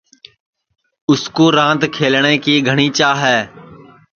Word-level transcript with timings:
اُس 1.09 1.23
کُو 1.35 1.45
راند 1.55 1.81
کھلٹؔے 1.95 2.35
کی 2.43 2.55
گھٹؔی 2.67 2.87
چاھ 2.97 3.19
ہے 3.31 3.39